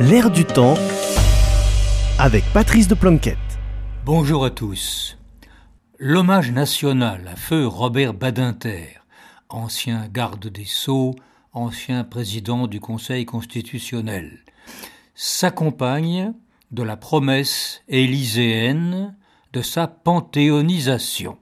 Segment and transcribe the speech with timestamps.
[0.00, 0.74] L'air du temps
[2.18, 3.38] avec Patrice de Planquette.
[4.04, 5.16] Bonjour à tous.
[6.00, 8.98] L'hommage national à feu Robert Badinter,
[9.48, 11.14] ancien garde des Sceaux,
[11.52, 14.40] ancien président du Conseil constitutionnel,
[15.14, 16.32] s'accompagne
[16.72, 19.16] de la promesse élyséenne
[19.52, 21.38] de sa panthéonisation.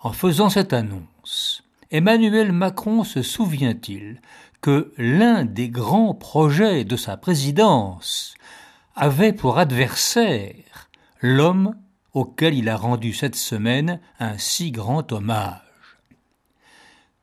[0.00, 4.22] En faisant cette annonce, Emmanuel Macron se souvient-il
[4.60, 8.34] que l'un des grands projets de sa présidence
[8.96, 10.88] avait pour adversaire
[11.20, 11.76] l'homme
[12.12, 15.60] auquel il a rendu cette semaine un si grand hommage.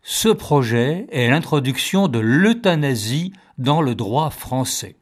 [0.01, 4.95] Ce projet est l'introduction de l'euthanasie dans le droit français.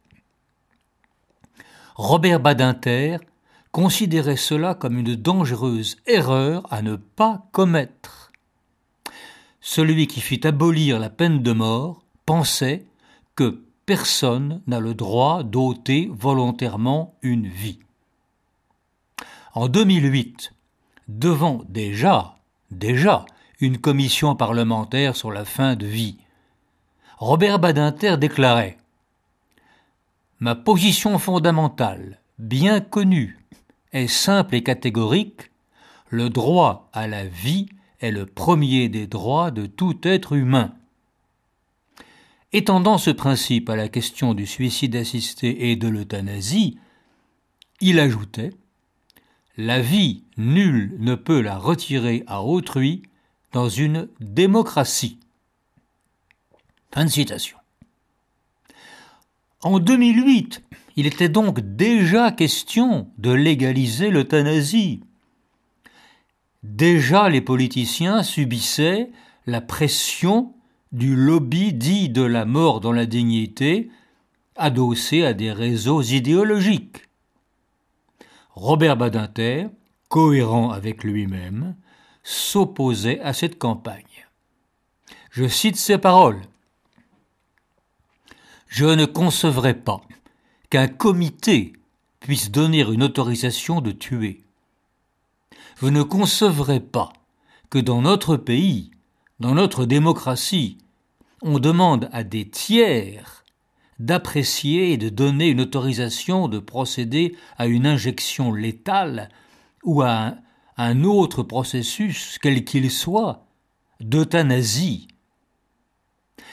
[1.95, 3.17] Robert Badinter
[3.72, 8.31] considérait cela comme une dangereuse erreur à ne pas commettre.
[9.61, 12.86] Celui qui fit abolir la peine de mort pensait
[13.36, 17.80] que personne n'a le droit d'ôter volontairement une vie.
[19.53, 20.53] En 2008,
[21.08, 22.38] devant déjà,
[22.72, 23.25] déjà,
[23.59, 26.17] une commission parlementaire sur la fin de vie,
[27.17, 28.78] Robert Badinter déclarait
[30.40, 33.40] Ma position fondamentale, bien connue,
[33.94, 35.52] est simple et catégorique,
[36.09, 37.69] le droit à la vie
[38.02, 40.73] est le premier des droits de tout être humain.
[42.56, 46.78] Étendant ce principe à la question du suicide assisté et de l'euthanasie,
[47.82, 48.52] il ajoutait
[49.58, 53.02] La vie, nul ne peut la retirer à autrui
[53.54, 55.18] dans une démocratie.
[56.92, 57.58] Fin de citation.
[59.64, 60.62] En 2008,
[60.96, 65.02] il était donc déjà question de légaliser l'euthanasie.
[66.62, 69.09] Déjà les politiciens subissaient
[69.48, 70.54] la pression
[70.94, 73.89] du lobby dit de la mort dans la dignité,
[74.55, 77.09] adossé à des réseaux idéologiques.
[78.52, 79.67] Robert Badinter,
[80.08, 81.75] cohérent avec lui-même,
[82.22, 84.28] s'opposait à cette campagne.
[85.31, 86.41] Je cite ses paroles.
[88.68, 90.01] Je ne concevrai pas
[90.69, 91.73] qu'un comité
[92.19, 94.44] puisse donner une autorisation de tuer.
[95.81, 97.12] Je ne concevrai pas
[97.72, 98.91] que dans notre pays,
[99.44, 100.78] dans notre démocratie,
[101.42, 103.44] on demande à des tiers
[104.00, 109.28] d'apprécier et de donner une autorisation de procéder à une injection létale
[109.84, 110.36] ou à
[110.78, 113.46] un, autre processus, quel qu'il soit,
[114.00, 115.09] d'euthanasie.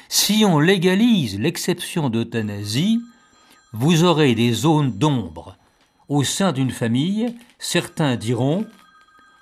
[0.09, 3.01] Si on légalise l'exception d'euthanasie,
[3.73, 5.57] vous aurez des zones d'ombre.
[6.09, 8.67] Au sein d'une famille, certains diront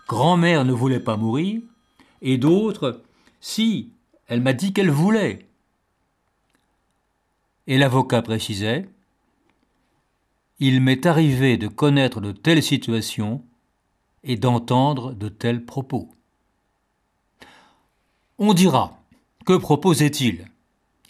[0.07, 1.63] Grand-mère ne voulait pas mourir,
[2.21, 3.03] et d'autres
[3.41, 3.93] Si,
[4.26, 5.47] elle m'a dit qu'elle voulait.
[7.66, 8.88] Et l'avocat précisait
[10.59, 13.44] Il m'est arrivé de connaître de telles situations
[14.25, 16.09] et d'entendre de tels propos.
[18.38, 18.99] On dira
[19.44, 20.47] Que proposait-il?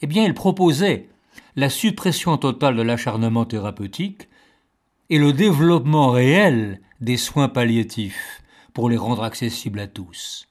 [0.01, 1.09] Eh bien, il proposait
[1.57, 4.29] la suppression totale de l'acharnement thérapeutique
[5.11, 8.43] et le développement réel des soins palliatifs
[8.75, 10.49] pour les rendre accessibles à tous.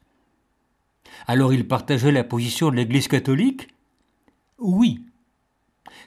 [1.25, 3.69] Alors il partageait la position de l'Église catholique?
[4.59, 5.01] Oui.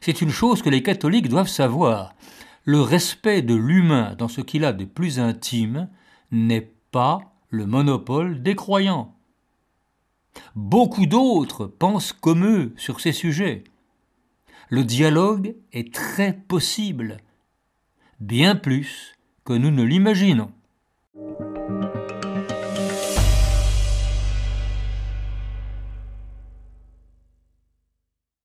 [0.00, 2.14] C'est une chose que les catholiques doivent savoir.
[2.64, 5.88] Le respect de l'humain dans ce qu'il a de plus intime
[6.30, 9.14] n'est pas le monopole des croyants.
[10.54, 13.64] Beaucoup d'autres pensent comme eux sur ces sujets
[14.70, 17.18] le dialogue est très possible,
[18.20, 20.52] bien plus que nous ne l'imaginons.